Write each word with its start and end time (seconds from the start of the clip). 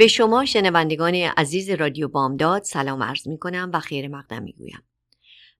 به 0.00 0.06
شما 0.06 0.44
شنوندگان 0.44 1.14
عزیز 1.14 1.70
رادیو 1.70 2.08
بامداد 2.08 2.62
سلام 2.62 3.02
عرض 3.02 3.28
می 3.28 3.38
کنم 3.38 3.70
و 3.74 3.80
خیر 3.80 4.08
مقدم 4.08 4.42
می 4.42 4.52
گویم. 4.52 4.82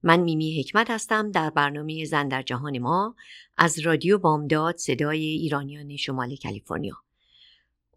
من 0.03 0.21
میمی 0.21 0.61
حکمت 0.61 0.91
هستم 0.91 1.31
در 1.31 1.51
برنامه 1.51 2.05
زن 2.05 2.29
در 2.29 2.43
جهان 2.43 2.79
ما 2.79 3.17
از 3.57 3.79
رادیو 3.79 4.19
بامداد 4.19 4.77
صدای 4.77 5.25
ایرانیان 5.25 5.97
شمال 5.97 6.37
کالیفرنیا. 6.37 6.97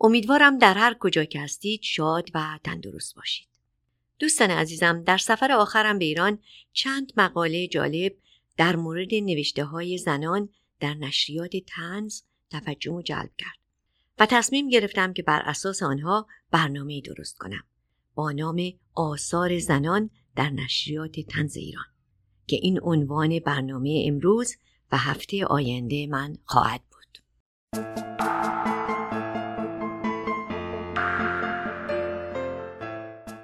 امیدوارم 0.01 0.57
در 0.57 0.73
هر 0.73 0.93
کجا 0.99 1.23
که 1.23 1.41
هستید 1.41 1.81
شاد 1.83 2.29
و 2.33 2.59
تندرست 2.63 3.15
باشید. 3.15 3.47
دوستان 4.19 4.51
عزیزم 4.51 5.03
در 5.03 5.17
سفر 5.17 5.51
آخرم 5.51 5.99
به 5.99 6.05
ایران 6.05 6.39
چند 6.73 7.13
مقاله 7.17 7.67
جالب 7.67 8.13
در 8.57 8.75
مورد 8.75 9.13
نوشته 9.13 9.63
های 9.63 9.97
زنان 9.97 10.49
در 10.79 10.93
نشریات 10.93 11.51
تنز 11.67 12.21
توجه 12.49 13.01
جلب 13.05 13.31
کرد. 13.37 13.62
و 14.19 14.25
تصمیم 14.25 14.69
گرفتم 14.69 15.13
که 15.13 15.23
بر 15.23 15.41
اساس 15.45 15.83
آنها 15.83 16.27
برنامه 16.51 17.01
درست 17.01 17.37
کنم 17.37 17.63
با 18.15 18.31
نام 18.31 18.61
آثار 18.93 19.59
زنان 19.59 20.09
در 20.35 20.49
نشریات 20.49 21.19
تنز 21.19 21.57
ایران 21.57 21.85
که 22.47 22.55
این 22.61 22.79
عنوان 22.83 23.39
برنامه 23.39 24.03
امروز 24.07 24.55
و 24.91 24.97
هفته 24.97 25.45
آینده 25.45 26.07
من 26.07 26.37
خواهد 26.45 26.81
بود. 26.91 27.23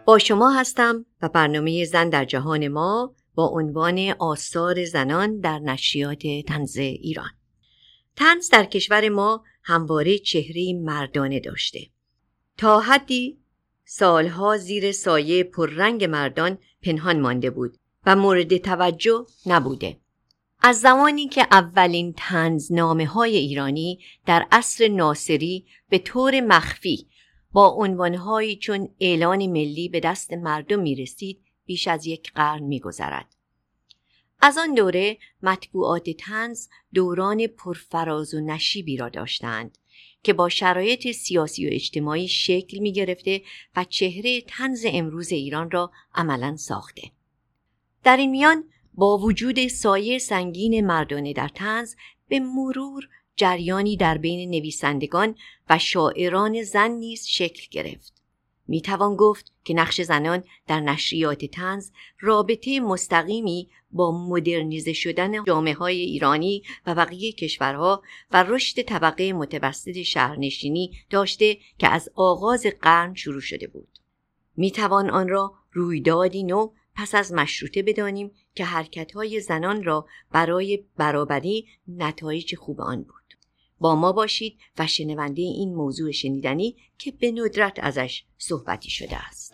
با 0.05 0.17
شما 0.17 0.51
هستم 0.51 1.05
و 1.21 1.29
برنامه 1.29 1.85
زن 1.85 2.09
در 2.09 2.25
جهان 2.25 2.67
ما 2.67 3.15
با 3.35 3.47
عنوان 3.47 4.13
آثار 4.19 4.85
زنان 4.85 5.39
در 5.39 5.59
نشریات 5.59 6.23
تنز 6.47 6.77
ایران. 6.77 7.38
تنز 8.19 8.49
در 8.49 8.65
کشور 8.65 9.09
ما 9.09 9.43
همواره 9.63 10.17
چهره 10.17 10.73
مردانه 10.73 11.39
داشته 11.39 11.79
تا 12.57 12.79
حدی 12.79 13.37
سالها 13.85 14.57
زیر 14.57 14.91
سایه 14.91 15.43
پررنگ 15.43 16.03
مردان 16.03 16.57
پنهان 16.81 17.19
مانده 17.19 17.49
بود 17.49 17.77
و 18.05 18.15
مورد 18.15 18.57
توجه 18.57 19.25
نبوده 19.45 19.97
از 20.59 20.79
زمانی 20.79 21.27
که 21.27 21.47
اولین 21.51 22.13
تنزنامه 22.17 23.05
های 23.05 23.37
ایرانی 23.37 23.99
در 24.25 24.47
عصر 24.51 24.87
ناصری 24.87 25.65
به 25.89 25.97
طور 25.97 26.41
مخفی 26.41 27.07
با 27.51 27.67
عنوانهایی 27.67 28.55
چون 28.55 28.89
اعلان 28.99 29.47
ملی 29.47 29.89
به 29.89 29.99
دست 29.99 30.33
مردم 30.33 30.79
می 30.79 30.95
رسید 30.95 31.39
بیش 31.65 31.87
از 31.87 32.05
یک 32.05 32.33
قرن 32.33 32.63
می 32.63 32.79
گذرد. 32.79 33.38
از 34.41 34.57
آن 34.57 34.73
دوره 34.73 35.17
مطبوعات 35.43 36.09
تنز 36.09 36.67
دوران 36.93 37.47
پرفراز 37.47 38.33
و 38.33 38.39
نشیبی 38.39 38.97
را 38.97 39.09
داشتند 39.09 39.77
که 40.23 40.33
با 40.33 40.49
شرایط 40.49 41.11
سیاسی 41.11 41.67
و 41.67 41.69
اجتماعی 41.73 42.27
شکل 42.27 42.79
می 42.79 42.93
گرفته 42.93 43.41
و 43.75 43.83
چهره 43.83 44.41
تنز 44.41 44.85
امروز 44.87 45.31
ایران 45.31 45.71
را 45.71 45.91
عملا 46.15 46.55
ساخته. 46.55 47.11
در 48.03 48.17
این 48.17 48.31
میان 48.31 48.63
با 48.93 49.17
وجود 49.17 49.67
سایه 49.67 50.19
سنگین 50.19 50.85
مردانه 50.85 51.33
در 51.33 51.47
تنز 51.47 51.95
به 52.27 52.39
مرور 52.39 53.09
جریانی 53.35 53.97
در 53.97 54.17
بین 54.17 54.49
نویسندگان 54.49 55.35
و 55.69 55.79
شاعران 55.79 56.63
زن 56.63 56.91
نیز 56.91 57.25
شکل 57.27 57.63
گرفت. 57.71 58.18
می 58.69 58.81
توان 58.81 59.15
گفت 59.15 59.51
که 59.63 59.73
نقش 59.73 60.01
زنان 60.01 60.43
در 60.67 60.79
نشریات 60.79 61.45
تنز 61.45 61.91
رابطه 62.19 62.79
مستقیمی 62.79 63.69
با 63.91 64.27
مدرنیزه 64.29 64.93
شدن 64.93 65.43
جامعه 65.43 65.73
های 65.73 66.01
ایرانی 66.01 66.63
و 66.85 66.95
بقیه 66.95 67.31
کشورها 67.31 68.01
و 68.31 68.43
رشد 68.43 68.81
طبقه 68.81 69.33
متوسط 69.33 70.01
شهرنشینی 70.01 70.91
داشته 71.09 71.57
که 71.77 71.87
از 71.87 72.09
آغاز 72.15 72.65
قرن 72.81 73.13
شروع 73.13 73.41
شده 73.41 73.67
بود. 73.67 73.99
می 74.57 74.71
توان 74.71 75.09
آن 75.09 75.29
را 75.29 75.53
رویدادی 75.71 76.43
نو 76.43 76.71
پس 76.95 77.15
از 77.15 77.33
مشروطه 77.33 77.83
بدانیم 77.83 78.31
که 78.55 78.65
حرکت 78.65 79.11
های 79.11 79.39
زنان 79.39 79.83
را 79.83 80.07
برای 80.31 80.85
برابری 80.97 81.67
نتایج 81.87 82.55
خوب 82.55 82.81
آن 82.81 83.03
بود. 83.03 83.18
با 83.79 83.95
ما 83.95 84.11
باشید 84.11 84.57
و 84.77 84.87
شنونده 84.87 85.41
این 85.41 85.75
موضوع 85.75 86.11
شنیدنی 86.11 86.75
که 86.97 87.11
به 87.11 87.31
ندرت 87.31 87.79
ازش 87.79 88.23
صحبتی 88.37 88.89
شده 88.89 89.27
است. 89.27 89.53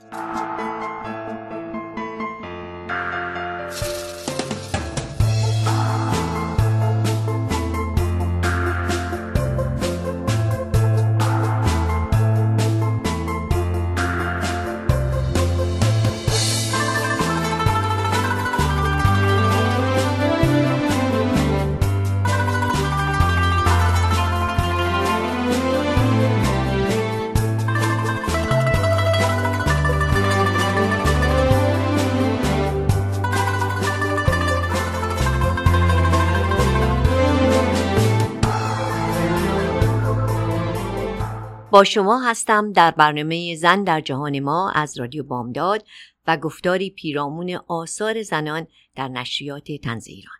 با 41.75 41.83
شما 41.83 42.21
هستم 42.29 42.73
در 42.73 42.91
برنامه 42.91 43.55
زن 43.55 43.83
در 43.83 44.01
جهان 44.01 44.39
ما 44.39 44.71
از 44.71 44.99
رادیو 44.99 45.23
بامداد 45.23 45.85
و 46.27 46.37
گفتاری 46.37 46.89
پیرامون 46.89 47.59
آثار 47.67 48.21
زنان 48.21 48.67
در 48.95 49.07
نشریات 49.07 49.71
تنز 49.71 50.07
ایران. 50.07 50.35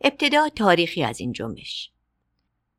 ابتدا 0.00 0.48
تاریخی 0.48 1.02
از 1.02 1.20
این 1.20 1.32
جنبش. 1.32 1.90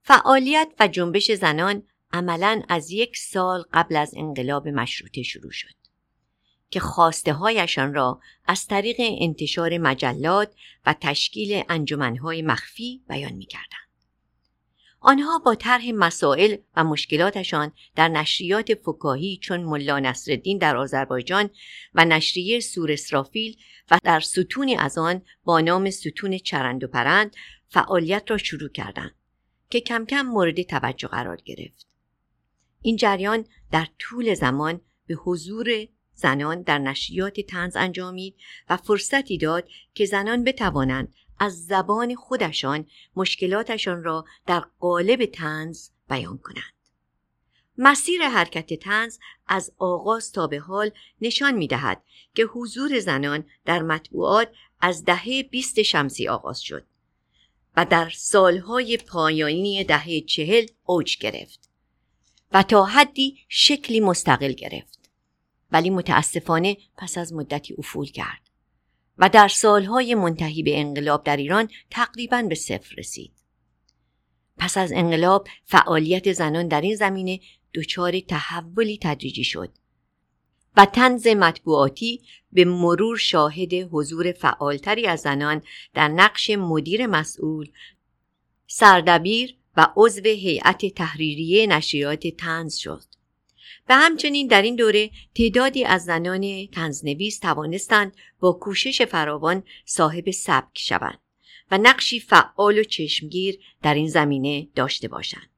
فعالیت 0.02 0.68
و 0.80 0.88
جنبش 0.88 1.32
زنان 1.32 1.84
عملا 2.14 2.62
از 2.70 2.92
یک 2.92 3.18
سال 3.18 3.64
قبل 3.74 3.96
از 3.96 4.14
انقلاب 4.18 4.68
مشروطه 4.68 5.24
شروع 5.24 5.52
شد 5.52 5.76
که 6.70 6.80
خواسته 6.80 7.34
هایشان 7.34 7.94
را 7.94 8.20
از 8.46 8.68
طریق 8.68 8.98
انتشار 9.00 9.78
مجلات 9.78 10.54
و 10.86 10.96
تشکیل 11.02 11.64
انجمنهای 11.70 12.42
مخفی 12.42 13.02
بیان 13.10 13.34
می 13.34 13.46
کردن. 13.46 13.91
آنها 15.04 15.40
با 15.40 15.56
طرح 15.56 15.92
مسائل 15.96 16.58
و 16.76 16.84
مشکلاتشان 16.84 17.72
در 17.96 18.08
نشریات 18.08 18.74
فکاهی 18.74 19.40
چون 19.42 19.64
ملا 19.64 20.00
نصرالدین 20.00 20.58
در 20.58 20.78
آذربایجان 20.78 21.50
و 21.94 22.06
نشریه 22.06 22.60
سور 22.60 22.92
اسرافیل 22.92 23.58
و 23.92 24.00
در 24.04 24.20
ستونی 24.20 24.76
از 24.76 24.98
آن 24.98 25.22
با 25.44 25.62
نام 25.62 25.90
ستون 25.90 26.38
چرند 26.38 26.84
و 26.84 26.88
پرند 26.88 27.36
فعالیت 27.68 28.24
را 28.28 28.38
شروع 28.38 28.70
کردند 28.70 29.16
که 29.70 29.80
کم 29.80 30.06
کم 30.06 30.22
مورد 30.22 30.62
توجه 30.62 31.08
قرار 31.08 31.38
گرفت. 31.46 31.88
این 32.82 32.96
جریان 32.96 33.46
در 33.72 33.88
طول 34.00 34.34
زمان 34.34 34.82
به 35.08 35.14
حضور 35.14 35.88
زنان 36.14 36.62
در 36.62 36.78
نشریات 36.78 37.40
تنز 37.40 37.76
انجامید 37.76 38.36
و 38.70 38.78
فرصتی 38.78 39.38
داد 39.38 39.68
که 39.94 40.06
زنان 40.06 40.44
بتوانند 40.44 41.14
از 41.42 41.66
زبان 41.66 42.16
خودشان 42.16 42.86
مشکلاتشان 43.16 44.04
را 44.04 44.26
در 44.48 44.64
قالب 44.80 45.26
تنز 45.26 45.90
بیان 46.10 46.38
کنند. 46.38 46.74
مسیر 47.78 48.22
حرکت 48.28 48.74
تنز 48.74 49.18
از 49.48 49.72
آغاز 49.78 50.32
تا 50.32 50.48
به 50.48 50.60
حال 50.60 50.92
نشان 51.22 51.54
می 51.54 51.68
دهد 51.68 52.04
که 52.36 52.44
حضور 52.44 53.00
زنان 53.00 53.44
در 53.66 53.82
مطبوعات 53.82 54.52
از 54.82 55.06
دهه 55.06 55.44
20 55.44 55.82
شمسی 55.82 56.28
آغاز 56.28 56.60
شد 56.60 56.86
و 57.78 57.86
در 57.86 58.10
سالهای 58.10 58.98
پایانی 58.98 59.84
دهه 59.84 60.22
چهل 60.22 60.66
اوج 60.86 61.18
گرفت 61.18 61.70
و 62.52 62.64
تا 62.64 62.86
حدی 62.86 63.38
شکلی 63.50 64.00
مستقل 64.00 64.52
گرفت 64.52 65.10
ولی 65.72 65.90
متاسفانه 65.90 66.78
پس 66.98 67.18
از 67.18 67.34
مدتی 67.34 67.76
افول 67.78 68.12
کرد 68.12 68.51
و 69.18 69.30
در 69.30 69.48
سالهای 69.48 70.16
منتهی 70.16 70.64
به 70.64 70.80
انقلاب 70.80 71.24
در 71.24 71.38
ایران 71.38 71.70
تقریبا 71.90 72.42
به 72.42 72.56
صفر 72.56 72.96
رسید. 72.98 73.32
پس 74.58 74.78
از 74.78 74.92
انقلاب 74.92 75.48
فعالیت 75.66 76.32
زنان 76.32 76.68
در 76.68 76.82
این 76.82 76.96
زمینه 76.96 77.40
دچار 77.74 78.20
تحولی 78.20 79.00
تدریجی 79.02 79.44
شد 79.44 79.70
و 80.78 80.86
تنز 80.86 81.28
مطبوعاتی 81.28 82.22
به 82.52 82.66
مرور 82.66 83.18
شاهد 83.18 83.74
حضور 83.74 84.32
فعالتری 84.32 85.08
از 85.08 85.20
زنان 85.20 85.62
در 85.94 86.08
نقش 86.08 86.50
مدیر 86.50 87.08
مسئول 87.08 87.70
سردبیر 88.68 89.56
و 89.78 89.88
عضو 89.96 90.24
هیئت 90.24 90.86
تحریریه 90.86 91.68
نشریات 91.68 92.28
تنز 92.28 92.76
شد. 92.76 93.04
و 93.92 93.94
همچنین 93.94 94.48
در 94.48 94.62
این 94.62 94.76
دوره 94.76 95.10
تعدادی 95.36 95.84
از 95.84 96.06
زنان 96.06 96.68
تنزنویس 96.68 97.40
توانستند 97.40 98.18
با 98.40 98.54
کوشش 98.54 99.02
فراوان 99.02 99.64
صاحب 99.86 100.32
سبک 100.32 100.80
شوند 100.80 101.20
و 101.72 101.78
نقشی 101.78 102.20
فعال 102.20 102.78
و 102.78 102.84
چشمگیر 102.84 103.60
در 103.82 103.94
این 103.94 104.08
زمینه 104.08 104.68
داشته 104.76 105.08
باشند. 105.08 105.50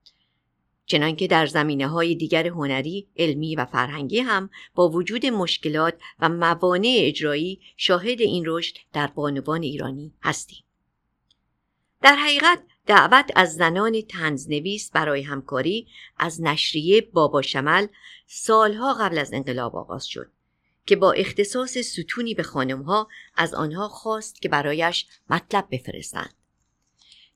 چنانکه 0.85 1.27
در 1.27 1.45
زمینه 1.45 1.87
های 1.87 2.15
دیگر 2.15 2.47
هنری، 2.47 3.07
علمی 3.17 3.55
و 3.55 3.65
فرهنگی 3.65 4.19
هم 4.19 4.49
با 4.75 4.89
وجود 4.89 5.25
مشکلات 5.25 5.93
و 6.19 6.29
موانع 6.29 6.97
اجرایی 6.99 7.61
شاهد 7.77 8.21
این 8.21 8.43
رشد 8.47 8.77
در 8.93 9.07
بانوان 9.07 9.63
ایرانی 9.63 10.13
هستیم. 10.21 10.63
در 12.01 12.15
حقیقت 12.15 12.63
دعوت 12.87 13.31
از 13.35 13.55
زنان 13.55 14.01
تنزنویس 14.01 14.91
برای 14.91 15.21
همکاری 15.21 15.87
از 16.17 16.41
نشریه 16.41 17.01
بابا 17.01 17.41
شمل 17.41 17.87
سالها 18.27 18.93
قبل 18.93 19.17
از 19.17 19.33
انقلاب 19.33 19.75
آغاز 19.75 20.05
شد 20.05 20.31
که 20.85 20.95
با 20.95 21.11
اختصاص 21.11 21.77
ستونی 21.77 22.33
به 22.33 22.43
خانمها 22.43 23.07
از 23.35 23.53
آنها 23.53 23.87
خواست 23.87 24.41
که 24.41 24.49
برایش 24.49 25.07
مطلب 25.29 25.67
بفرستند. 25.71 26.33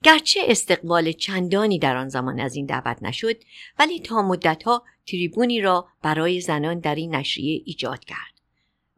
گرچه 0.03 0.39
استقبال 0.43 1.11
چندانی 1.11 1.79
در 1.79 1.97
آن 1.97 2.09
زمان 2.09 2.39
از 2.39 2.55
این 2.55 2.65
دعوت 2.65 3.03
نشد 3.03 3.35
ولی 3.79 3.99
تا 3.99 4.21
مدتها 4.21 4.83
تریبونی 5.07 5.61
را 5.61 5.87
برای 6.01 6.41
زنان 6.41 6.79
در 6.79 6.95
این 6.95 7.15
نشریه 7.15 7.61
ایجاد 7.65 8.05
کرد 8.05 8.41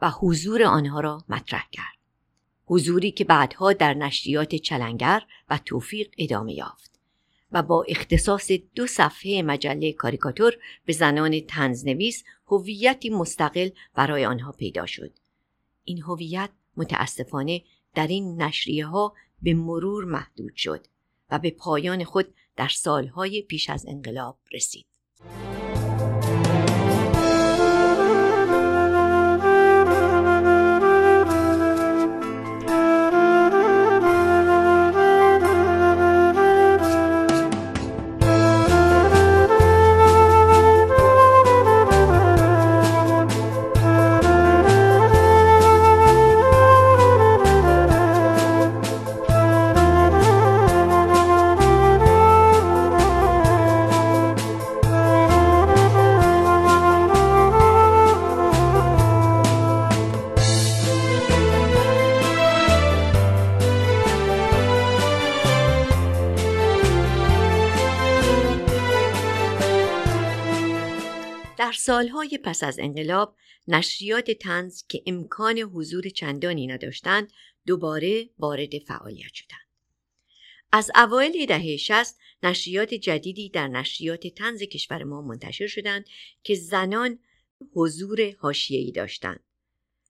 و 0.01 0.09
حضور 0.09 0.63
آنها 0.63 0.99
را 0.99 1.23
مطرح 1.29 1.67
کرد. 1.71 1.98
حضوری 2.69 3.11
که 3.11 3.23
بعدها 3.23 3.73
در 3.73 3.93
نشریات 3.93 4.55
چلنگر 4.55 5.23
و 5.49 5.59
توفیق 5.65 6.09
ادامه 6.17 6.53
یافت 6.53 6.99
و 7.51 7.63
با 7.63 7.85
اختصاص 7.87 8.51
دو 8.75 8.87
صفحه 8.87 9.41
مجله 9.41 9.93
کاریکاتور 9.93 10.57
به 10.85 10.93
زنان 10.93 11.39
تنزنویس 11.39 12.23
هویتی 12.47 13.09
مستقل 13.09 13.69
برای 13.95 14.25
آنها 14.25 14.51
پیدا 14.51 14.85
شد. 14.85 15.11
این 15.83 16.01
هویت 16.01 16.49
متاسفانه 16.77 17.61
در 17.95 18.07
این 18.07 18.41
نشریه 18.41 18.85
ها 18.85 19.13
به 19.41 19.53
مرور 19.53 20.05
محدود 20.05 20.55
شد 20.55 20.85
و 21.29 21.39
به 21.39 21.51
پایان 21.51 22.03
خود 22.03 22.33
در 22.55 22.67
سالهای 22.67 23.41
پیش 23.41 23.69
از 23.69 23.85
انقلاب 23.87 24.37
رسید. 24.53 24.85
در 71.59 71.71
سالهای 71.71 72.39
پس 72.43 72.63
از 72.63 72.79
انقلاب 72.79 73.35
نشریات 73.67 74.31
تنز 74.31 74.83
که 74.87 75.03
امکان 75.05 75.59
حضور 75.59 76.09
چندانی 76.09 76.67
نداشتند 76.67 77.31
دوباره 77.65 78.29
وارد 78.37 78.77
فعالیت 78.77 79.33
شدند. 79.33 79.67
از 80.71 80.91
اوایل 80.95 81.45
دهه 81.45 81.77
شست 81.77 82.19
نشریات 82.43 82.93
جدیدی 82.93 83.49
در 83.49 83.67
نشریات 83.67 84.27
تنز 84.27 84.63
کشور 84.63 85.03
ما 85.03 85.21
منتشر 85.21 85.67
شدند 85.67 86.05
که 86.43 86.55
زنان 86.55 87.19
حضور 87.73 88.35
حاشیه‌ای 88.37 88.91
داشتند. 88.91 89.43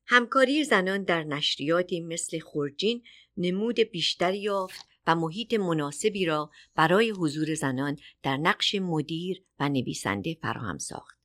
همکاری 0.06 0.63
زنان 0.63 1.04
در 1.04 1.24
نشریاتی 1.24 2.00
مثل 2.00 2.40
خورجین 2.40 3.04
نمود 3.38 3.80
بیشتری 3.80 4.40
یافت 4.40 4.86
و 5.07 5.16
محیط 5.16 5.54
مناسبی 5.54 6.25
را 6.25 6.52
برای 6.75 7.10
حضور 7.10 7.56
زنان 7.56 7.98
در 8.24 8.38
نقش 8.38 8.75
مدیر 8.75 9.44
و 9.60 9.69
نویسنده 9.69 10.38
فراهم 10.42 10.78
ساخت. 10.78 11.19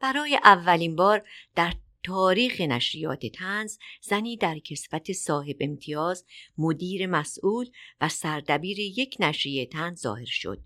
برای 0.00 0.40
اولین 0.44 0.96
بار 0.96 1.28
در 1.54 1.74
تاریخ 2.04 2.60
نشریات 2.60 3.26
تنز 3.26 3.78
زنی 4.02 4.36
در 4.36 4.58
کسفت 4.58 5.12
صاحب 5.12 5.56
امتیاز 5.60 6.24
مدیر 6.58 7.06
مسئول 7.06 7.70
و 8.00 8.08
سردبیر 8.08 8.78
یک 8.78 9.16
نشریه 9.20 9.66
تنز 9.66 10.00
ظاهر 10.00 10.24
شد. 10.24 10.64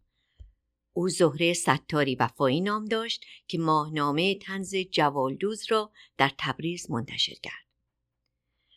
او 0.92 1.08
زهره 1.08 1.52
ستاری 1.52 2.14
وفایی 2.14 2.60
نام 2.60 2.84
داشت 2.84 3.24
که 3.46 3.58
ماهنامه 3.58 4.34
تنز 4.34 4.76
جوالدوز 4.76 5.64
را 5.68 5.92
در 6.16 6.30
تبریز 6.38 6.90
منتشر 6.90 7.34
کرد. 7.42 7.66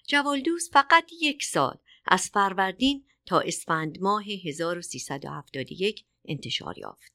جوالدوز 0.07 0.69
فقط 0.73 1.11
یک 1.21 1.43
سال 1.43 1.77
از 2.05 2.29
فروردین 2.29 3.05
تا 3.25 3.39
اسفند 3.39 4.01
ماه 4.01 4.23
1371 4.45 6.05
انتشار 6.25 6.79
یافت. 6.79 7.14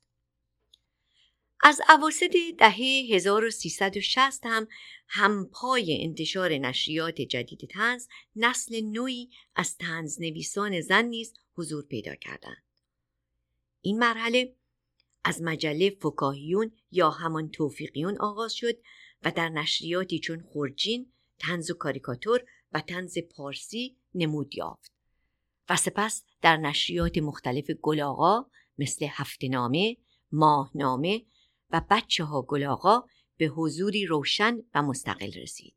از 1.63 1.81
اواسط 1.89 2.37
دهه 2.59 3.15
1360 3.15 4.41
هم 4.47 4.69
همپای 5.09 6.05
انتشار 6.05 6.53
نشریات 6.53 7.21
جدید 7.21 7.69
تنز 7.71 8.07
نسل 8.37 8.81
نوعی 8.81 9.31
از 9.57 9.77
تنز 9.77 10.21
نویسان 10.21 10.81
زن 10.81 11.05
نیز 11.05 11.35
حضور 11.55 11.87
پیدا 11.87 12.15
کردند. 12.15 12.63
این 13.81 13.99
مرحله 13.99 14.55
از 15.25 15.43
مجله 15.43 15.91
فکاهیون 15.91 16.73
یا 16.91 17.11
همان 17.11 17.51
توفیقیون 17.51 18.19
آغاز 18.19 18.53
شد 18.55 18.79
و 19.23 19.31
در 19.31 19.49
نشریاتی 19.49 20.19
چون 20.19 20.41
خورجین، 20.41 21.13
تنز 21.39 21.71
و 21.71 21.75
کاریکاتور 21.75 22.45
و 22.73 22.81
تنز 22.81 23.19
پارسی 23.19 23.97
نمود 24.15 24.57
یافت 24.57 24.93
و 25.69 25.77
سپس 25.77 26.25
در 26.43 26.57
نشریات 26.57 27.19
مختلف 27.19 27.71
گلاغا 27.71 28.51
مثل 28.79 29.07
هفتنامه، 29.11 29.97
ماهنامه 30.33 31.23
و 31.73 31.83
بچه 31.91 32.25
ها 32.25 32.43
گلاغا 32.43 33.05
به 33.37 33.47
حضوری 33.47 34.07
روشن 34.07 34.59
و 34.75 34.83
مستقل 34.83 35.33
رسید. 35.33 35.75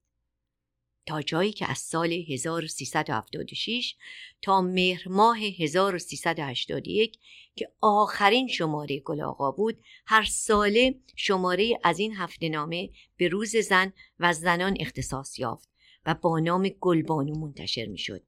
تا 1.05 1.21
جایی 1.21 1.51
که 1.51 1.71
از 1.71 1.77
سال 1.77 2.13
1376 2.13 3.95
تا 4.41 4.62
مهر 4.62 5.07
ماه 5.09 5.38
1381 5.38 7.19
که 7.55 7.71
آخرین 7.81 8.47
شماره 8.47 9.00
گلاغا 9.00 9.51
بود 9.51 9.83
هر 10.05 10.23
ساله 10.23 10.95
شماره 11.15 11.79
از 11.83 12.00
این 12.00 12.15
هفته 12.15 12.50
نامه 12.50 12.89
به 13.17 13.27
روز 13.27 13.55
زن 13.55 13.93
و 14.19 14.33
زنان 14.33 14.77
اختصاص 14.79 15.39
یافت 15.39 15.69
و 16.05 16.13
با 16.13 16.39
نام 16.39 16.69
گلبانو 16.69 17.39
منتشر 17.39 17.85
می 17.85 17.97
شد. 17.97 18.23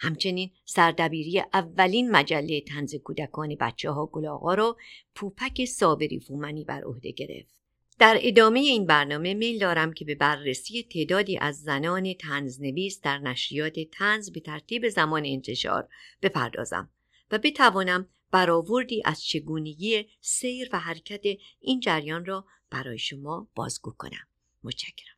همچنین 0.00 0.50
سردبیری 0.64 1.42
اولین 1.52 2.10
مجله 2.10 2.60
تنز 2.60 2.94
کودکان 2.94 3.56
بچه 3.60 3.90
ها 3.90 4.06
گلاغا 4.06 4.54
را 4.54 4.76
پوپک 5.14 5.64
صابری 5.64 6.20
فومنی 6.20 6.64
بر 6.64 6.84
عهده 6.84 7.10
گرفت. 7.10 7.60
در 7.98 8.18
ادامه 8.20 8.60
این 8.60 8.86
برنامه 8.86 9.34
میل 9.34 9.58
دارم 9.58 9.92
که 9.92 10.04
به 10.04 10.14
بررسی 10.14 10.82
تعدادی 10.82 11.38
از 11.38 11.62
زنان 11.62 12.14
تنزنویس 12.14 13.00
در 13.00 13.18
نشریات 13.18 13.80
تنز 13.92 14.30
به 14.30 14.40
ترتیب 14.40 14.88
زمان 14.88 15.22
انتشار 15.26 15.88
بپردازم 16.22 16.90
و 17.30 17.38
بتوانم 17.38 18.08
برآوردی 18.30 19.02
از 19.04 19.24
چگونگی 19.24 20.06
سیر 20.20 20.68
و 20.72 20.78
حرکت 20.78 21.24
این 21.60 21.80
جریان 21.80 22.24
را 22.24 22.44
برای 22.70 22.98
شما 22.98 23.48
بازگو 23.54 23.90
کنم. 23.90 24.26
متشکرم. 24.64 25.16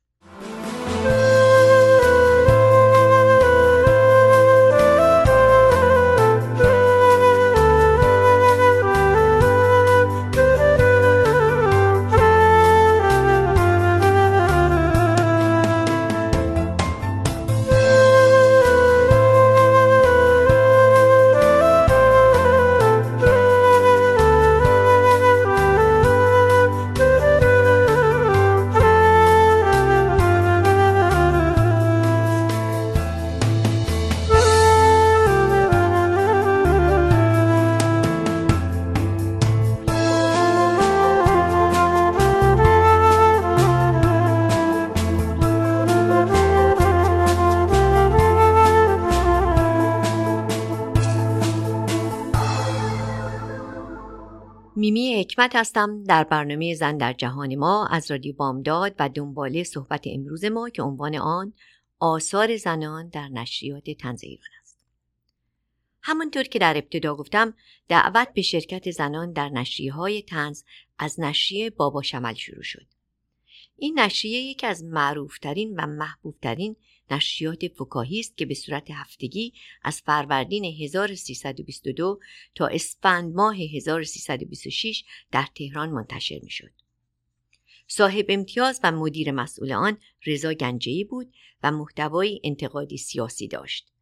حکمت 55.33 55.57
هستم 55.57 56.05
در 56.05 56.25
برنامه 56.25 56.75
زن 56.75 56.97
در 56.97 57.13
جهان 57.13 57.55
ما 57.55 57.87
از 57.87 58.11
رادیو 58.11 58.33
بامداد 58.33 58.95
و 58.99 59.09
دنباله 59.09 59.65
صحبت 59.65 60.05
امروز 60.07 60.45
ما 60.45 60.69
که 60.69 60.83
عنوان 60.83 61.15
آن 61.15 61.53
آثار 61.99 62.57
زنان 62.57 63.09
در 63.09 63.29
نشریات 63.29 63.91
تنز 63.91 64.25
ایران 64.25 64.49
است. 64.63 64.79
همانطور 66.03 66.43
که 66.43 66.59
در 66.59 66.77
ابتدا 66.77 67.15
گفتم 67.15 67.55
دعوت 67.89 68.29
به 68.35 68.43
شرکت 68.43 68.91
زنان 68.91 69.33
در 69.33 69.49
نشریه 69.49 69.93
های 69.93 70.23
تنز 70.23 70.63
از 70.99 71.21
نشریه 71.21 71.71
بابا 71.71 72.03
شمل 72.03 72.35
شروع 72.35 72.63
شد. 72.63 72.87
این 73.83 73.99
نشریه 73.99 74.41
یکی 74.41 74.67
از 74.67 74.85
معروفترین 74.85 75.75
و 75.75 75.87
محبوبترین 75.87 76.77
نشریات 77.11 77.69
فکاهی 77.69 78.21
است 78.21 78.37
که 78.37 78.47
به 78.47 78.55
صورت 78.55 78.91
هفتگی 78.91 79.53
از 79.83 80.01
فروردین 80.01 80.65
1322 80.65 82.21
تا 82.55 82.67
اسفند 82.67 83.35
ماه 83.35 83.57
1326 83.57 85.05
در 85.33 85.47
تهران 85.55 85.91
منتشر 85.91 86.41
می 86.43 86.51
شد. 86.51 86.71
صاحب 87.87 88.27
امتیاز 88.29 88.81
و 88.85 88.93
مدیر 88.93 89.31
مسئول 89.31 89.73
آن 89.73 89.99
رضا 90.27 90.53
گنجهی 90.53 91.05
بود 91.05 91.35
و 91.63 91.71
محتوای 91.71 92.41
انتقادی 92.45 92.97
سیاسی 92.97 93.49
داشت 93.49 93.93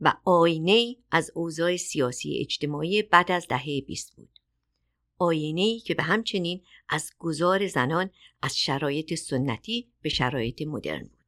و 0.00 0.14
آینه 0.24 0.96
از 1.10 1.30
اوضاع 1.34 1.76
سیاسی 1.76 2.38
اجتماعی 2.40 3.02
بعد 3.02 3.32
از 3.32 3.46
دهه 3.48 3.80
20 3.86 4.16
بود. 4.16 4.37
آینه 5.18 5.80
که 5.80 5.94
به 5.94 6.02
همچنین 6.02 6.62
از 6.88 7.12
گذار 7.18 7.66
زنان 7.66 8.10
از 8.42 8.58
شرایط 8.58 9.14
سنتی 9.14 9.88
به 10.02 10.08
شرایط 10.08 10.62
مدرن 10.62 11.02
بود. 11.02 11.18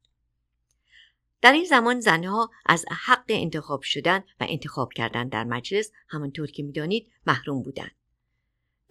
در 1.41 1.51
این 1.51 1.65
زمان 1.65 1.99
زنها 1.99 2.49
از 2.65 2.85
حق 2.91 3.25
انتخاب 3.29 3.81
شدن 3.81 4.23
و 4.39 4.45
انتخاب 4.49 4.93
کردن 4.93 5.27
در 5.27 5.43
مجلس 5.43 5.91
همانطور 6.07 6.51
که 6.51 6.63
می‌دانید 6.63 7.11
محروم 7.27 7.63
بودند 7.63 7.95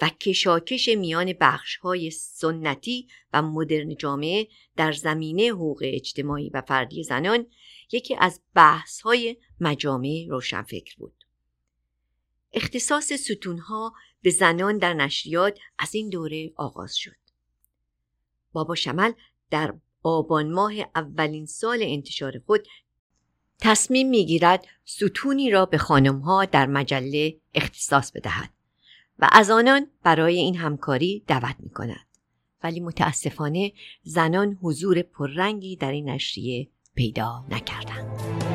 و 0.02 0.08
کشاکش 0.08 0.88
میان 0.88 1.32
بخش 1.40 1.76
های 1.76 2.10
سنتی 2.10 3.08
و 3.32 3.42
مدرن 3.42 3.96
جامعه 3.96 4.48
در 4.76 4.92
زمینه 4.92 5.48
حقوق 5.48 5.82
اجتماعی 5.84 6.50
و 6.50 6.62
فردی 6.68 7.04
زنان 7.04 7.46
یکی 7.92 8.16
از 8.18 8.40
بحث 8.54 9.00
های 9.00 9.36
مجامع 9.60 10.26
روشنفکر 10.28 10.96
بود. 10.98 11.19
اختصاص 12.52 13.12
ستونها 13.12 13.92
به 14.22 14.30
زنان 14.30 14.78
در 14.78 14.94
نشریات 14.94 15.58
از 15.78 15.94
این 15.94 16.08
دوره 16.08 16.52
آغاز 16.56 16.96
شد. 16.96 17.16
بابا 18.52 18.74
شمل 18.74 19.12
در 19.50 19.74
آبان 20.02 20.52
ماه 20.52 20.72
اولین 20.94 21.46
سال 21.46 21.78
انتشار 21.82 22.32
خود 22.46 22.68
تصمیم 23.60 24.08
می‌گیرد 24.08 24.66
ستونی 24.84 25.50
را 25.50 25.66
به 25.66 25.78
خانمها 25.78 26.44
در 26.44 26.66
مجله 26.66 27.36
اختصاص 27.54 28.12
بدهد 28.12 28.50
و 29.18 29.28
از 29.32 29.50
آنان 29.50 29.86
برای 30.02 30.36
این 30.36 30.56
همکاری 30.56 31.24
دعوت 31.26 31.56
می 31.58 31.70
کند. 31.70 32.06
ولی 32.62 32.80
متاسفانه 32.80 33.72
زنان 34.02 34.58
حضور 34.62 35.02
پررنگی 35.02 35.76
در 35.76 35.90
این 35.90 36.08
نشریه 36.08 36.68
پیدا 36.94 37.44
نکردند. 37.50 38.49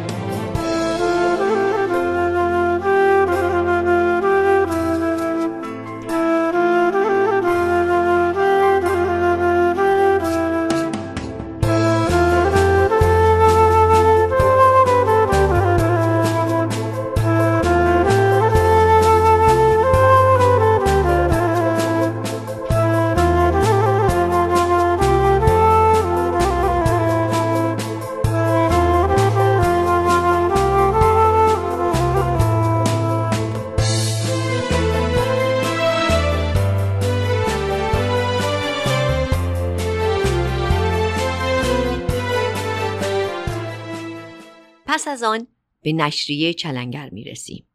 از 45.08 45.24
آن 45.24 45.48
به 45.82 45.94
نشریه 45.94 46.54
چلنگر 46.54 47.10
می 47.10 47.24
رسیم 47.24 47.68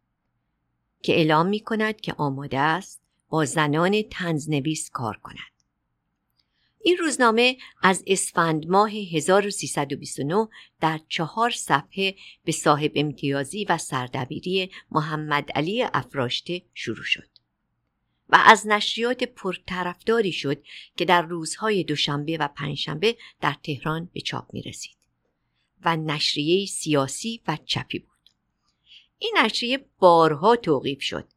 که 1.02 1.12
اعلام 1.12 1.46
می 1.46 1.60
کند 1.60 2.00
که 2.00 2.12
آماده 2.12 2.58
است 2.58 3.02
با 3.28 3.44
زنان 3.44 4.02
تنزنویس 4.02 4.90
کار 4.90 5.16
کند. 5.16 5.50
این 6.82 6.96
روزنامه 6.96 7.56
از 7.82 8.04
اسفند 8.06 8.66
ماه 8.66 8.90
1329 8.90 10.48
در 10.80 11.00
چهار 11.08 11.50
صفحه 11.50 12.14
به 12.44 12.52
صاحب 12.52 12.92
امتیازی 12.94 13.64
و 13.64 13.78
سردبیری 13.78 14.70
محمد 14.90 15.50
علی 15.54 15.82
افراشته 15.82 16.62
شروع 16.74 17.04
شد 17.04 17.28
و 18.28 18.42
از 18.46 18.66
نشریات 18.66 19.24
پرطرفداری 19.24 20.32
شد 20.32 20.62
که 20.96 21.04
در 21.04 21.22
روزهای 21.22 21.84
دوشنبه 21.84 22.36
و 22.40 22.48
پنجشنبه 22.48 23.16
در 23.40 23.56
تهران 23.62 24.10
به 24.12 24.20
چاپ 24.20 24.54
می 24.54 24.62
رسید. 24.62 24.99
و 25.84 25.96
نشریه 25.96 26.66
سیاسی 26.66 27.40
و 27.48 27.58
چپی 27.64 27.98
بود. 27.98 28.10
این 29.18 29.36
نشریه 29.44 29.86
بارها 29.98 30.56
توقیف 30.56 31.02
شد 31.02 31.28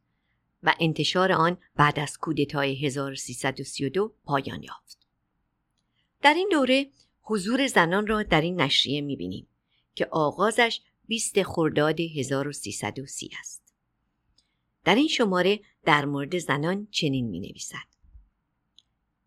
و 0.62 0.74
انتشار 0.80 1.32
آن 1.32 1.58
بعد 1.76 1.98
از 1.98 2.18
کودتای 2.18 2.86
1332 2.86 4.14
پایان 4.24 4.62
یافت. 4.62 5.06
در 6.22 6.34
این 6.34 6.48
دوره 6.52 6.90
حضور 7.22 7.66
زنان 7.66 8.06
را 8.06 8.22
در 8.22 8.40
این 8.40 8.60
نشریه 8.60 9.00
می‌بینیم 9.00 9.46
که 9.94 10.06
آغازش 10.10 10.80
20 11.06 11.42
خرداد 11.42 12.00
1330 12.00 13.30
است. 13.40 13.74
در 14.84 14.94
این 14.94 15.08
شماره 15.08 15.60
در 15.84 16.04
مورد 16.04 16.38
زنان 16.38 16.88
چنین 16.90 17.26
می 17.26 17.40
نویسد. 17.40 17.93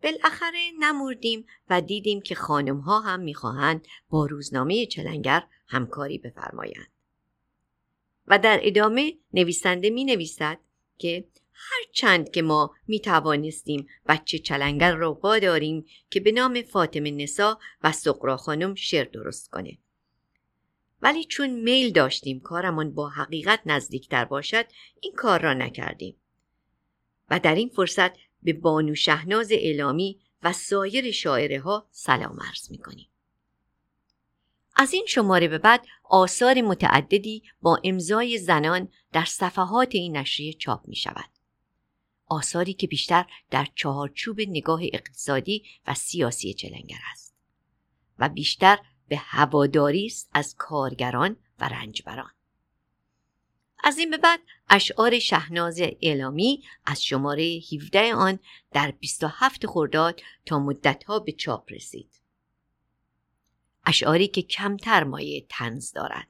بالاخره 0.02 0.70
نمردیم 0.78 1.46
و 1.70 1.80
دیدیم 1.80 2.20
که 2.20 2.34
خانم 2.34 2.78
ها 2.78 3.00
هم 3.00 3.20
می‌خواهند 3.20 3.86
با 4.10 4.26
روزنامه 4.26 4.86
چلنگر 4.86 5.46
همکاری 5.66 6.18
بفرمایند. 6.18 6.88
و 8.26 8.38
در 8.38 8.60
ادامه 8.62 9.18
نویسنده 9.32 9.90
می 9.90 10.04
نویسد 10.04 10.58
که 10.98 11.28
هر 11.52 11.82
چند 11.92 12.30
که 12.30 12.42
ما 12.42 12.74
می 12.86 13.00
توانستیم 13.00 13.86
بچه 14.06 14.38
چلنگر 14.38 14.94
را 14.94 15.18
داریم 15.42 15.86
که 16.10 16.20
به 16.20 16.32
نام 16.32 16.62
فاطمه 16.62 17.10
نسا 17.10 17.58
و 17.82 17.92
سقرا 17.92 18.36
خانم 18.36 18.74
شعر 18.74 19.04
درست 19.04 19.50
کنه. 19.50 19.78
ولی 21.02 21.24
چون 21.24 21.50
میل 21.50 21.92
داشتیم 21.92 22.40
کارمان 22.40 22.94
با 22.94 23.08
حقیقت 23.08 23.60
نزدیکتر 23.66 24.24
باشد 24.24 24.64
این 25.00 25.12
کار 25.16 25.40
را 25.40 25.54
نکردیم. 25.54 26.16
و 27.30 27.40
در 27.40 27.54
این 27.54 27.68
فرصت 27.68 28.27
به 28.42 28.52
بانو 28.52 28.94
شهناز 28.94 29.52
اعلامی 29.52 30.20
و 30.42 30.52
سایر 30.52 31.10
شاعره 31.10 31.62
سلام 31.90 32.38
عرض 32.40 32.70
می 32.70 32.78
کنیم. 32.78 33.08
از 34.76 34.92
این 34.92 35.06
شماره 35.08 35.48
به 35.48 35.58
بعد 35.58 35.86
آثار 36.04 36.60
متعددی 36.60 37.42
با 37.62 37.80
امضای 37.84 38.38
زنان 38.38 38.88
در 39.12 39.24
صفحات 39.24 39.94
این 39.94 40.16
نشریه 40.16 40.52
چاپ 40.52 40.88
می 40.88 40.96
شود. 40.96 41.30
آثاری 42.26 42.72
که 42.72 42.86
بیشتر 42.86 43.26
در 43.50 43.66
چهارچوب 43.74 44.40
نگاه 44.40 44.80
اقتصادی 44.92 45.64
و 45.86 45.94
سیاسی 45.94 46.54
چلنگر 46.54 46.98
است 47.12 47.34
و 48.18 48.28
بیشتر 48.28 48.78
به 49.08 49.16
هواداری 49.16 50.06
است 50.06 50.30
از 50.32 50.54
کارگران 50.58 51.36
و 51.60 51.68
رنجبران. 51.68 52.30
از 53.84 53.98
این 53.98 54.10
به 54.10 54.16
بعد 54.16 54.40
اشعار 54.68 55.18
شهناز 55.18 55.80
اعلامی 55.80 56.64
از 56.86 57.04
شماره 57.04 57.60
17 57.72 58.14
آن 58.14 58.38
در 58.72 58.90
27 58.90 59.66
خرداد 59.66 60.20
تا 60.46 60.58
مدتها 60.58 61.18
به 61.18 61.32
چاپ 61.32 61.72
رسید. 61.72 62.10
اشعاری 63.86 64.28
که 64.28 64.42
کمتر 64.42 65.04
مایه 65.04 65.46
تنز 65.48 65.92
دارد. 65.92 66.28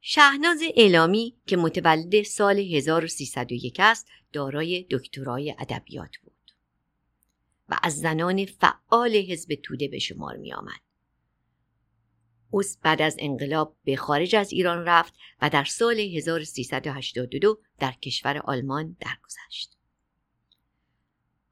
شهناز 0.00 0.62
اعلامی 0.76 1.36
که 1.46 1.56
متولد 1.56 2.22
سال 2.22 2.58
1301 2.58 3.76
است 3.80 4.06
دارای 4.32 4.86
دکترای 4.90 5.54
ادبیات 5.58 6.16
بود 6.16 6.34
و 7.68 7.78
از 7.82 8.00
زنان 8.00 8.44
فعال 8.44 9.16
حزب 9.16 9.54
توده 9.54 9.88
به 9.88 9.98
شمار 9.98 10.36
می 10.36 10.52
آمد. 10.52 10.80
اوس 12.54 12.76
بعد 12.82 13.02
از 13.02 13.16
انقلاب 13.18 13.76
به 13.84 13.96
خارج 13.96 14.36
از 14.36 14.52
ایران 14.52 14.84
رفت 14.84 15.14
و 15.42 15.50
در 15.50 15.64
سال 15.64 16.00
1382 16.00 17.60
در 17.78 17.92
کشور 17.92 18.38
آلمان 18.38 18.96
درگذشت. 19.00 19.78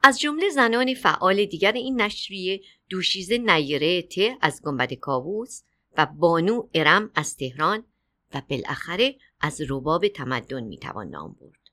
از 0.02 0.21
جمله 0.21 0.49
زنان 0.50 0.94
فعال 0.94 1.44
دیگر 1.44 1.73
این 1.73 2.00
نشریه 2.00 2.61
دوشیزه 2.88 3.38
نیره 3.38 4.02
ته 4.02 4.37
از 4.40 4.62
گنبد 4.62 4.92
کاووس 4.92 5.62
و 5.97 6.06
بانو 6.06 6.68
ارم 6.75 7.11
از 7.14 7.37
تهران 7.37 7.85
و 8.35 8.42
بالاخره 8.49 9.16
از 9.40 9.61
رباب 9.68 10.09
تمدن 10.09 10.64
می‌توان 10.64 11.09
نام 11.09 11.37
برد. 11.40 11.71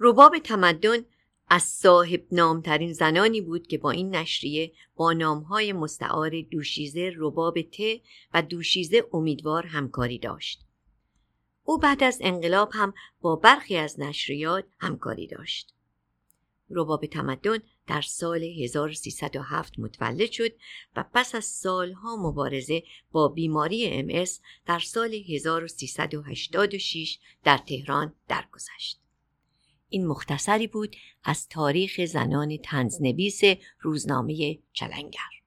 رباب 0.00 0.38
تمدن 0.38 1.04
از 1.54 1.62
صاحب 1.62 2.22
نامترین 2.32 2.92
زنانی 2.92 3.40
بود 3.40 3.66
که 3.66 3.78
با 3.78 3.90
این 3.90 4.14
نشریه 4.14 4.72
با 4.96 5.12
نامهای 5.12 5.72
مستعار 5.72 6.40
دوشیزه 6.40 7.12
رباب 7.16 7.62
ته 7.62 8.00
و 8.34 8.42
دوشیزه 8.42 9.04
امیدوار 9.12 9.66
همکاری 9.66 10.18
داشت. 10.18 10.60
او 11.64 11.78
بعد 11.78 12.02
از 12.02 12.18
انقلاب 12.20 12.70
هم 12.72 12.94
با 13.20 13.36
برخی 13.36 13.76
از 13.76 14.00
نشریات 14.00 14.64
همکاری 14.78 15.26
داشت. 15.26 15.74
رباب 16.70 17.06
تمدن 17.06 17.58
در 17.86 18.02
سال 18.02 18.42
1307 18.42 19.78
متولد 19.78 20.30
شد 20.30 20.52
و 20.96 21.04
پس 21.14 21.34
از 21.34 21.44
سالها 21.44 22.16
مبارزه 22.16 22.82
با 23.10 23.28
بیماری 23.28 23.86
ام 23.86 24.24
در 24.66 24.78
سال 24.78 25.14
1386 25.14 27.18
در 27.44 27.58
تهران 27.58 28.14
درگذشت. 28.28 29.01
این 29.92 30.06
مختصری 30.06 30.66
بود 30.66 30.96
از 31.24 31.48
تاریخ 31.48 32.04
زنان 32.04 32.56
تنزنویس 32.56 33.40
روزنامه 33.80 34.58
چلنگر. 34.72 35.41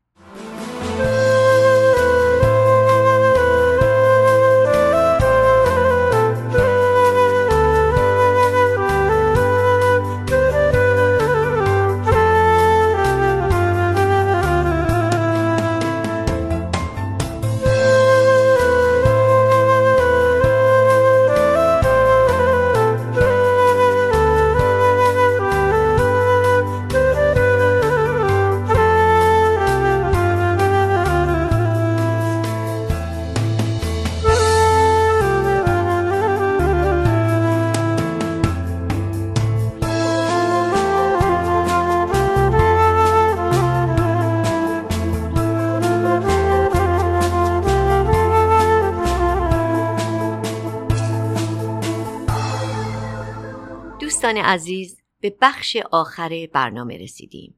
دوستان 54.26 54.44
عزیز 54.44 55.02
به 55.20 55.38
بخش 55.42 55.78
آخر 55.92 56.48
برنامه 56.54 56.98
رسیدیم. 56.98 57.56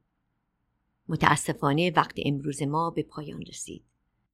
متاسفانه 1.08 1.90
وقت 1.96 2.14
امروز 2.24 2.62
ما 2.62 2.90
به 2.90 3.02
پایان 3.02 3.42
رسید. 3.42 3.84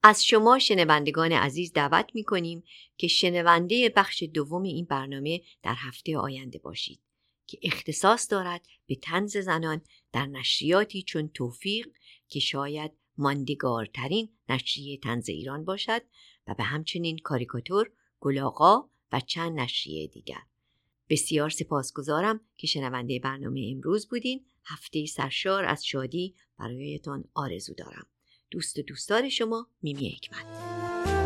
از 0.02 0.24
شما 0.24 0.58
شنوندگان 0.58 1.32
عزیز 1.32 1.72
دعوت 1.72 2.10
می 2.14 2.24
کنیم 2.24 2.64
که 2.96 3.08
شنونده 3.08 3.88
بخش 3.96 4.22
دوم 4.22 4.62
این 4.62 4.84
برنامه 4.84 5.40
در 5.62 5.74
هفته 5.78 6.18
آینده 6.18 6.58
باشید 6.58 7.00
که 7.46 7.58
اختصاص 7.62 8.30
دارد 8.30 8.66
به 8.86 8.94
تنز 8.94 9.36
زنان 9.36 9.80
در 10.12 10.26
نشریاتی 10.26 11.02
چون 11.02 11.28
توفیق 11.28 11.86
که 12.28 12.40
شاید 12.40 12.92
ماندگارترین 13.18 14.28
نشریه 14.48 14.98
تنز 14.98 15.28
ایران 15.28 15.64
باشد 15.64 16.02
و 16.46 16.54
به 16.54 16.62
همچنین 16.64 17.18
کاریکاتور، 17.18 17.90
گلاغا 18.20 18.88
و 19.12 19.20
چند 19.20 19.60
نشریه 19.60 20.06
دیگر. 20.06 20.42
بسیار 21.08 21.50
سپاسگزارم 21.50 22.40
که 22.56 22.66
شنونده 22.66 23.18
برنامه 23.18 23.70
امروز 23.72 24.08
بودین. 24.08 24.44
هفته 24.64 25.06
سرشار 25.06 25.64
از 25.64 25.86
شادی 25.86 26.34
برایتان 26.58 27.24
آرزو 27.34 27.74
دارم. 27.74 28.06
دوست 28.50 28.78
و 28.78 28.82
دوستدار 28.82 29.28
شما 29.28 29.66
میمی 29.82 30.16
حکمت. 30.16 31.23